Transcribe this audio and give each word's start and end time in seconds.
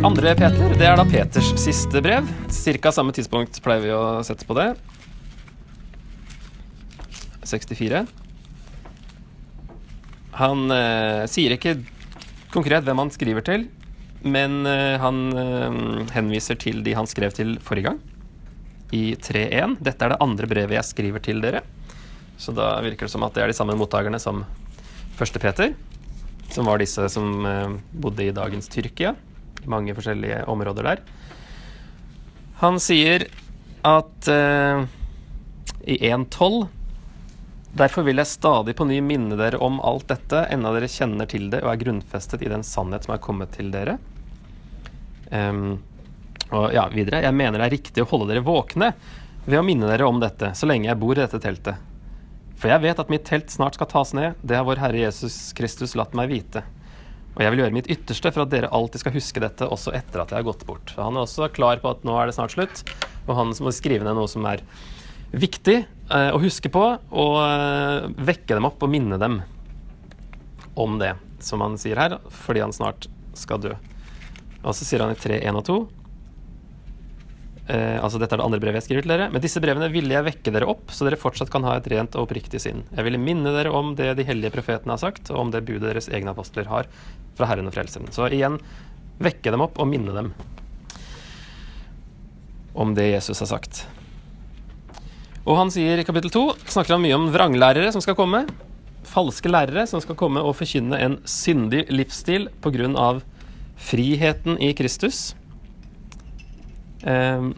Andre 0.00 0.30
Peter, 0.32 0.70
det 0.80 0.86
er 0.88 0.94
da 0.96 1.04
Peters 1.04 1.50
siste 1.60 2.00
brev. 2.00 2.24
Cirka 2.48 2.88
samme 2.88 3.12
tidspunkt 3.12 3.58
pleier 3.60 3.82
vi 3.84 3.90
å 3.92 4.22
sette 4.24 4.46
på 4.48 4.56
det. 4.56 4.70
64. 7.44 8.00
Han 10.40 10.72
eh, 10.72 11.26
sier 11.28 11.52
ikke 11.52 11.76
konkret 12.54 12.88
hvem 12.88 13.04
han 13.04 13.12
skriver 13.12 13.44
til, 13.44 13.68
men 14.24 14.64
eh, 14.64 14.96
han 15.04 15.20
eh, 15.36 15.78
henviser 16.16 16.56
til 16.64 16.80
de 16.86 16.96
han 16.96 17.10
skrev 17.10 17.36
til 17.36 17.58
forrige 17.60 17.90
gang, 17.90 18.00
i 18.96 19.04
3.1. 19.20 19.78
Dette 19.84 20.08
er 20.08 20.14
det 20.14 20.22
andre 20.24 20.48
brevet 20.48 20.80
jeg 20.80 20.92
skriver 20.94 21.28
til 21.28 21.44
dere. 21.44 21.60
Så 22.40 22.56
da 22.56 22.78
virker 22.80 23.04
det 23.04 23.12
som 23.12 23.28
at 23.28 23.36
det 23.36 23.44
er 23.44 23.52
de 23.52 23.60
samme 23.60 23.76
mottakerne 23.76 24.22
som 24.22 24.46
første 25.20 25.44
Peter, 25.44 25.74
som 26.48 26.64
var 26.72 26.80
disse 26.80 27.04
som 27.12 27.44
eh, 27.44 27.82
bodde 27.92 28.30
i 28.30 28.32
dagens 28.32 28.72
Tyrkia, 28.72 29.18
mange 29.68 29.94
forskjellige 29.96 30.44
områder 30.50 30.86
der. 30.86 31.02
Han 32.60 32.80
sier 32.82 33.26
at 33.86 34.28
eh, 34.28 34.84
i 35.88 35.96
1.12 36.12 36.66
Derfor 37.70 38.02
vil 38.02 38.18
jeg 38.18 38.26
stadig 38.26 38.72
på 38.74 38.84
ny 38.88 38.96
minne 39.04 39.36
dere 39.38 39.60
om 39.62 39.76
alt 39.86 40.08
dette, 40.10 40.40
enda 40.50 40.72
dere 40.74 40.88
kjenner 40.90 41.28
til 41.30 41.46
det 41.52 41.60
og 41.62 41.70
er 41.70 41.78
grunnfestet 41.84 42.42
i 42.42 42.48
den 42.50 42.64
sannhet 42.66 43.06
som 43.06 43.14
er 43.14 43.22
kommet 43.22 43.52
til 43.54 43.68
dere. 43.70 43.94
Um, 45.30 45.78
og 46.50 46.72
ja, 46.74 46.88
videre. 46.90 47.22
Jeg 47.22 47.36
mener 47.38 47.60
det 47.60 47.68
er 47.68 47.76
riktig 47.76 48.02
å 48.02 48.08
holde 48.10 48.32
dere 48.32 48.42
våkne 48.42 48.90
ved 49.46 49.60
å 49.60 49.62
minne 49.62 49.86
dere 49.86 50.08
om 50.10 50.18
dette, 50.18 50.50
så 50.58 50.66
lenge 50.66 50.90
jeg 50.90 50.98
bor 50.98 51.14
i 51.14 51.22
dette 51.22 51.38
teltet. 51.42 51.78
For 52.60 52.74
jeg 52.74 52.82
vet 52.82 52.98
at 53.00 53.12
mitt 53.12 53.24
telt 53.28 53.54
snart 53.54 53.78
skal 53.78 53.88
tas 53.88 54.12
ned, 54.18 54.34
det 54.42 54.58
har 54.58 54.66
vår 54.66 54.82
Herre 54.82 55.04
Jesus 55.06 55.54
Kristus 55.56 55.94
latt 55.96 56.16
meg 56.18 56.28
vite. 56.32 56.64
Og 57.36 57.44
jeg 57.44 57.52
vil 57.52 57.62
gjøre 57.62 57.74
mitt 57.76 57.90
ytterste 57.92 58.32
for 58.34 58.44
at 58.44 58.52
dere 58.52 58.70
alltid 58.74 59.04
skal 59.04 59.14
huske 59.14 59.42
dette, 59.42 59.68
også 59.68 59.94
etter 59.96 60.24
at 60.24 60.32
jeg 60.32 60.40
har 60.40 60.48
gått 60.48 60.66
bort. 60.68 60.90
Så 60.90 61.04
han 61.04 61.16
er 61.16 61.24
også 61.24 61.50
klar 61.54 61.80
på 61.82 61.92
at 61.92 62.02
nå 62.06 62.16
er 62.18 62.28
det 62.28 62.36
snart 62.36 62.56
slutt, 62.56 62.82
og 63.28 63.36
han 63.38 63.54
må 63.62 63.72
skrive 63.74 64.06
ned 64.06 64.18
noe 64.18 64.30
som 64.30 64.46
er 64.50 64.64
viktig 65.30 65.76
eh, 65.78 66.30
å 66.34 66.42
huske 66.42 66.72
på, 66.74 66.82
og 66.98 67.36
eh, 67.44 68.08
vekke 68.30 68.56
dem 68.58 68.66
opp 68.66 68.82
og 68.82 68.90
minne 68.90 69.20
dem 69.22 69.40
om 70.80 70.98
det, 70.98 71.14
som 71.44 71.62
han 71.62 71.78
sier 71.80 72.00
her, 72.00 72.18
fordi 72.42 72.64
han 72.64 72.74
snart 72.74 73.06
skal 73.38 73.62
dø. 73.62 73.76
Og 74.60 74.74
så 74.76 74.84
sier 74.84 75.04
han 75.04 75.14
i 75.14 75.18
3, 75.18 75.38
1 75.46 75.60
og 75.62 75.66
2 75.68 75.78
eh, 77.70 77.96
Altså 78.02 78.20
dette 78.20 78.36
er 78.36 78.42
det 78.42 78.46
andre 78.46 78.60
brevet 78.62 78.80
jeg 78.80 78.88
skriver 78.88 79.06
til 79.06 79.14
dere. 79.14 79.30
Med 79.32 79.44
disse 79.44 79.62
brevene 79.62 79.90
ville 79.92 80.14
jeg 80.14 80.26
vekke 80.26 80.54
dere 80.54 80.68
opp, 80.70 80.92
så 80.94 81.06
dere 81.06 81.20
fortsatt 81.20 81.52
kan 81.52 81.66
ha 81.68 81.76
et 81.78 81.88
rent 81.92 82.18
og 82.18 82.26
oppriktig 82.26 82.62
sinn. 82.62 82.84
Jeg 82.92 83.06
ville 83.06 83.20
minne 83.22 83.54
dere 83.54 83.72
om 83.74 83.94
det 83.98 84.12
de 84.18 84.26
hellige 84.28 84.52
profetene 84.54 84.96
har 84.96 85.02
sagt, 85.02 85.30
og 85.32 85.46
om 85.46 85.54
det 85.54 85.64
budet 85.68 85.88
deres 85.88 86.10
egne 86.12 86.34
apostler 86.34 86.68
har 86.70 86.90
fra 87.38 87.48
Herren 87.50 87.70
og 87.70 87.76
Frelseren. 87.76 88.10
Så 88.14 88.28
igjen, 88.28 88.58
vekke 89.22 89.54
dem 89.54 89.64
opp 89.64 89.80
og 89.80 89.88
minne 89.90 90.16
dem 90.16 90.34
om 92.74 92.94
det 92.94 93.10
Jesus 93.10 93.40
har 93.42 93.50
sagt. 93.50 93.84
Og 95.48 95.56
han 95.58 95.72
sier 95.72 95.98
i 95.98 96.06
kapittel 96.06 96.32
2 96.32 96.44
snakker 96.68 96.94
han 96.94 97.04
mye 97.04 97.16
om 97.16 97.30
vranglærere 97.34 97.90
som 97.94 98.02
skal 98.04 98.16
komme. 98.18 98.44
Falske 99.10 99.50
lærere 99.50 99.86
som 99.90 100.02
skal 100.02 100.18
komme 100.18 100.42
og 100.44 100.54
forkynne 100.58 101.00
en 101.00 101.18
syndig 101.28 101.86
livsstil 101.90 102.48
pga. 102.62 103.20
friheten 103.80 104.60
i 104.60 104.74
Kristus. 104.76 105.34
Eh, 107.02 107.50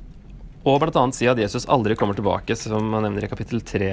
og 0.62 0.78
bl.a. 0.78 1.04
si 1.14 1.26
at 1.26 1.40
Jesus 1.40 1.66
aldri 1.66 1.96
kommer 1.98 2.14
tilbake, 2.18 2.54
som 2.58 2.92
han 2.94 3.06
nevner 3.06 3.26
i 3.26 3.30
kapittel 3.30 3.62
3. 3.66 3.88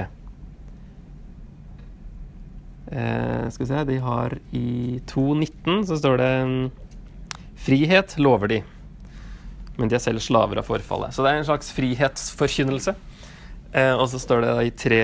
Eh, 2.89 3.49
skal 3.49 3.65
vi 3.65 3.69
se, 3.69 3.83
de 3.89 3.97
har 4.01 4.37
i 4.51 4.99
2.19 5.09 5.83
så 5.85 5.97
står 5.97 6.21
det 6.21 6.33
Frihet 7.59 8.15
lover 8.17 8.49
de, 8.49 8.61
men 9.77 9.89
de 9.89 9.97
er 9.97 10.01
selv 10.01 10.23
slaver 10.23 10.61
av 10.61 10.69
forfallet. 10.69 11.13
Så 11.13 11.25
det 11.25 11.33
er 11.33 11.41
en 11.41 11.49
slags 11.49 11.73
frihetsforkynnelse. 11.75 12.95
Eh, 13.73 13.93
og 13.93 14.07
så 14.09 14.21
står 14.21 14.45
det 14.45 14.55
i 14.69 14.71
3 14.85 15.01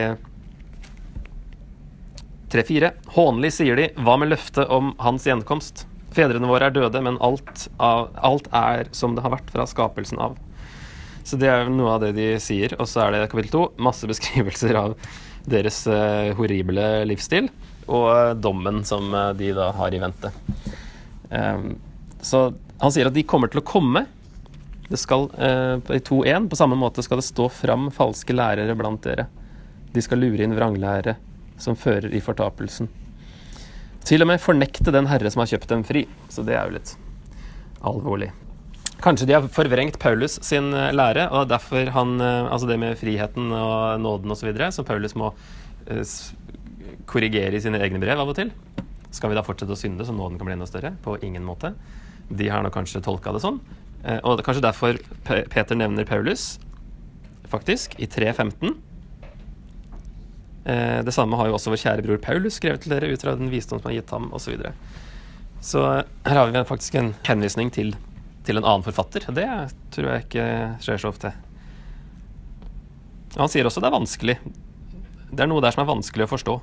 3-4. 2.55 2.91
Hånlig 3.17 3.51
sier 3.57 3.75
de, 3.79 3.89
hva 3.99 4.15
med 4.21 4.31
løftet 4.31 4.69
om 4.71 4.93
hans 5.01 5.25
gjenkomst? 5.27 5.85
Fedrene 6.15 6.47
våre 6.47 6.69
er 6.69 6.75
døde, 6.75 7.01
men 7.03 7.19
alt, 7.23 7.67
av, 7.75 8.09
alt 8.23 8.47
er 8.55 8.87
som 8.95 9.17
det 9.17 9.23
har 9.25 9.33
vært 9.35 9.51
fra 9.51 9.65
skapelsen 9.67 10.21
av. 10.23 10.37
Så 11.25 11.39
det 11.41 11.49
er 11.49 11.71
noe 11.73 11.95
av 11.95 12.03
det 12.05 12.13
de 12.15 12.27
sier. 12.41 12.75
Og 12.79 12.87
så 12.87 13.03
er 13.03 13.15
det 13.15 13.29
kapittel 13.31 13.51
to 13.51 13.63
masse 13.81 14.07
beskrivelser 14.07 14.77
av 14.79 14.95
deres 15.49 15.83
uh, 15.89 16.31
horrible 16.37 16.85
livsstil 17.09 17.49
og 17.85 18.05
uh, 18.09 18.33
dommen 18.37 18.81
som 18.87 19.11
uh, 19.13 19.29
de 19.37 19.51
da 19.57 19.71
har 19.77 19.93
i 19.93 20.01
vente. 20.01 20.31
Um, 21.29 21.75
så 22.21 22.47
han 22.81 22.93
sier 22.93 23.09
at 23.09 23.17
de 23.17 23.25
kommer 23.27 23.51
til 23.51 23.61
å 23.61 23.65
komme. 23.65 24.05
Det 24.85 24.99
skal 25.01 25.31
I 25.33 25.97
2.1 26.05 26.45
på 26.51 26.57
samme 26.59 26.75
måte 26.77 27.01
skal 27.01 27.17
det 27.17 27.25
stå 27.25 27.47
fram 27.49 27.87
falske 27.93 28.35
lærere 28.35 28.75
blant 28.77 29.01
dere. 29.05 29.25
De 29.93 30.03
skal 30.03 30.21
lure 30.21 30.45
inn 30.45 30.53
vranglære 30.53 31.15
som 31.61 31.77
fører 31.79 32.13
i 32.13 32.21
fortapelsen. 32.21 32.91
Til 34.05 34.21
og 34.21 34.29
med 34.29 34.41
fornekte 34.41 34.93
den 34.93 35.07
herre 35.09 35.29
som 35.33 35.41
har 35.41 35.49
kjøpt 35.49 35.71
dem 35.71 35.83
fri. 35.85 36.03
Så 36.29 36.45
det 36.45 36.53
er 36.53 36.67
jo 36.69 36.77
litt 36.77 36.91
alvorlig. 37.85 38.29
Kanskje 39.01 39.27
de 39.27 39.35
har 39.35 39.47
forvrengt 39.51 39.97
Paulus 40.01 40.37
sin 40.45 40.71
eh, 40.73 40.93
lære, 40.95 41.27
og 41.33 41.49
derfor 41.51 41.89
han 41.93 42.15
eh, 42.21 42.47
Altså 42.53 42.69
det 42.69 42.79
med 42.79 42.97
friheten 42.97 43.51
og 43.53 43.99
nåden 44.01 44.31
osv., 44.31 44.51
som 44.71 44.87
Paulus 44.87 45.17
må 45.19 45.33
eh, 45.89 46.05
korrigere 47.09 47.57
i 47.57 47.61
sine 47.61 47.81
egne 47.81 48.01
brev 48.01 48.21
av 48.21 48.31
og 48.31 48.37
til. 48.37 48.53
Skal 49.13 49.31
vi 49.31 49.37
da 49.37 49.45
fortsette 49.45 49.73
å 49.73 49.79
synde 49.79 50.05
så 50.07 50.15
nåden 50.15 50.37
kan 50.39 50.47
bli 50.47 50.55
enda 50.55 50.69
større? 50.69 50.95
På 51.03 51.17
ingen 51.25 51.45
måte. 51.45 51.73
De 52.29 52.49
har 52.49 52.63
nok 52.65 52.77
kanskje 52.77 53.03
tolka 53.05 53.33
det 53.35 53.43
sånn. 53.43 53.59
Og 54.05 54.35
det 54.35 54.41
er 54.43 54.45
kanskje 54.45 54.63
derfor 54.65 54.97
Peter 55.25 55.77
nevner 55.77 56.05
Paulus, 56.05 56.59
faktisk, 57.49 57.95
i 57.97 58.05
3.15. 58.09 58.75
Eh, 60.65 61.03
det 61.05 61.13
samme 61.13 61.37
har 61.37 61.47
jo 61.49 61.55
også 61.59 61.69
vår 61.69 61.77
kjære 61.77 62.03
bror 62.07 62.21
Paulus 62.23 62.55
skrevet 62.57 62.81
til 62.81 62.95
dere 62.95 63.11
ut 63.13 63.21
fra 63.21 63.35
den 63.37 63.51
visdom 63.53 63.77
som 63.77 63.91
er 63.91 63.99
gitt 63.99 64.13
ham, 64.15 64.31
osv. 64.33 64.47
Så, 64.47 64.55
videre. 64.55 64.71
så 65.61 65.83
eh, 65.91 66.07
her 66.25 66.39
har 66.41 66.49
vi 66.49 66.63
faktisk 66.65 66.97
en 66.97 67.11
henvisning 67.27 67.69
til, 67.73 67.93
til, 68.47 68.57
en 68.57 68.65
annen 68.65 68.85
forfatter. 68.85 69.27
Det 69.29 69.45
tror 69.93 70.09
jeg 70.09 70.25
ikke 70.25 70.47
skjer 70.81 71.03
så 71.03 71.13
ofte. 71.13 71.33
Han 73.35 73.51
sier 73.51 73.69
også 73.69 73.83
det 73.83 73.91
er 73.91 73.97
vanskelig. 73.99 74.39
Det 75.35 75.45
er 75.45 75.51
noe 75.51 75.61
der 75.61 75.75
som 75.75 75.85
er 75.85 75.91
vanskelig 75.91 76.25
å 76.25 76.33
forstå. 76.33 76.59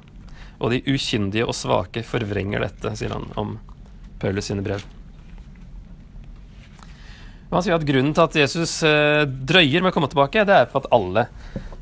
Og 0.63 0.75
de 0.75 0.83
ukyndige 0.83 1.47
og 1.47 1.55
svake 1.55 2.03
forvrenger 2.07 2.67
dette, 2.67 2.97
sier 2.99 3.15
han 3.15 3.31
om 3.39 3.57
Paulus 4.19 4.51
sine 4.51 4.67
brev. 4.67 4.83
Og 7.53 7.59
han 7.61 7.67
sier 7.67 7.77
at 7.77 7.87
Grunnen 7.87 8.17
til 8.17 8.27
at 8.27 8.45
Jesus 8.49 8.81
eh, 8.89 9.29
drøyer 9.29 9.85
med 9.85 9.93
å 9.93 9.95
komme 9.95 10.11
tilbake, 10.11 10.43
det 10.49 10.65
er 10.65 10.73
for 10.73 10.83
at 10.83 10.95
alle 10.97 11.29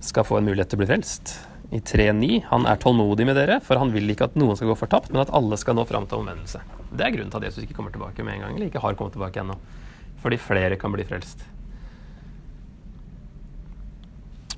skal 0.04 0.26
få 0.26 0.40
en 0.40 0.50
mulighet 0.50 0.68
til 0.72 0.76
å 0.76 0.82
bli 0.82 0.90
frelst 0.90 1.38
i 1.70 1.78
3.9. 1.78 2.40
Han 2.50 2.66
er 2.66 2.80
tålmodig 2.82 3.26
med 3.28 3.38
dere, 3.38 3.60
for 3.62 3.78
han 3.78 3.92
vil 3.94 4.10
ikke 4.10 4.26
at 4.30 4.38
noen 4.40 4.58
skal 4.58 4.72
gå 4.72 4.78
fortapt, 4.78 5.12
men 5.14 5.22
at 5.22 5.30
alle 5.36 5.58
skal 5.60 5.78
nå 5.78 5.86
fram 5.86 6.08
til 6.10 6.18
omvendelse. 6.18 6.62
Det 6.90 7.06
er 7.06 7.14
grunnen 7.14 7.30
til 7.30 7.38
at 7.40 7.50
Jesus 7.50 7.62
ikke 7.64 7.76
kommer 7.78 7.94
tilbake 7.94 8.26
med 8.26 8.36
en 8.36 8.44
gang, 8.46 8.56
eller 8.56 8.70
ikke 8.70 8.82
har 8.82 8.98
kommet 8.98 9.14
tilbake 9.14 9.42
ennå. 9.44 9.56
Fordi 10.20 10.38
flere 10.42 10.78
kan 10.80 10.92
bli 10.92 11.06
frelst. 11.06 11.46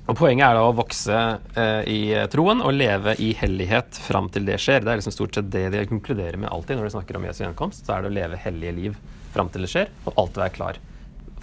Og 0.03 0.17
Poenget 0.19 0.43
er 0.49 0.57
da 0.57 0.63
å 0.67 0.73
vokse 0.75 1.19
eh, 1.55 1.85
i 1.87 1.99
troen 2.33 2.59
og 2.65 2.73
leve 2.75 3.13
i 3.23 3.29
hellighet 3.39 4.01
fram 4.03 4.27
til 4.33 4.43
det 4.49 4.57
skjer. 4.59 4.83
Det 4.83 4.91
er 4.91 4.99
liksom 4.99 5.15
stort 5.15 5.37
sett 5.37 5.51
det 5.53 5.69
de 5.71 5.85
konkluderer 5.87 6.35
med 6.41 6.51
alltid 6.51 6.75
når 6.75 6.89
de 6.89 6.95
snakker 6.97 7.19
om 7.19 7.27
Jesu 7.29 7.39
gjenkomst. 7.45 7.85
Så 7.85 7.95
er 7.95 8.03
det 8.03 8.11
å 8.11 8.17
leve 8.17 8.41
hellige 8.43 8.75
liv 8.81 8.97
fram 9.31 9.47
til 9.53 9.63
det 9.63 9.71
skjer, 9.71 9.93
og 10.03 10.17
alltid 10.17 10.43
være 10.43 10.55
klar 10.57 10.81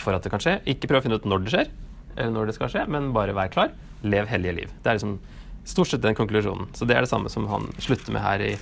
for 0.00 0.16
at 0.16 0.26
det 0.26 0.32
kan 0.34 0.44
skje. 0.44 0.58
Ikke 0.68 0.90
prøve 0.90 1.00
å 1.00 1.06
finne 1.06 1.20
ut 1.22 1.30
når 1.30 1.46
det 1.46 1.54
skjer, 1.54 1.72
eller 2.18 2.34
når 2.36 2.50
det 2.50 2.56
skal 2.58 2.72
skje, 2.74 2.84
men 2.92 3.14
bare 3.16 3.36
være 3.38 3.54
klar. 3.54 3.72
Lev 4.04 4.28
hellige 4.28 4.58
liv. 4.58 4.76
Det 4.84 4.92
er 4.92 5.00
liksom 5.00 5.16
Stort 5.64 5.92
sett 5.92 6.02
den 6.02 6.16
konklusjonen. 6.18 6.70
Så 6.74 6.88
det 6.88 6.96
er 6.96 7.04
det 7.04 7.12
samme 7.12 7.30
som 7.32 7.46
han 7.50 7.68
slutter 7.78 8.14
med 8.16 8.24
her 8.24 8.44
i 8.44 8.52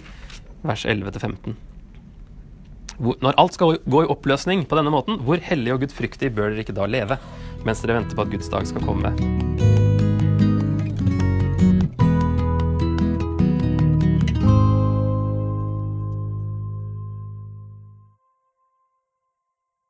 vers 0.66 0.84
11-15. 0.86 1.56
Når 2.98 3.36
alt 3.38 3.54
skal 3.54 3.78
gå 3.86 4.02
i 4.02 4.10
oppløsning 4.10 4.64
på 4.66 4.78
denne 4.78 4.90
måten, 4.90 5.20
hvor 5.22 5.38
hellig 5.50 5.76
og 5.76 5.84
gudfryktig 5.84 6.32
bør 6.34 6.50
dere 6.50 6.66
ikke 6.66 6.74
da 6.74 6.88
leve, 6.90 7.20
mens 7.66 7.84
dere 7.84 8.00
venter 8.00 8.18
på 8.18 8.26
at 8.26 8.34
Guds 8.34 8.50
dag 8.50 8.66
skal 8.66 8.82
komme? 8.82 9.14